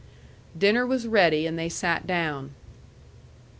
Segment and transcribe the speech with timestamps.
[0.57, 2.55] Dinner was ready, and they sat down.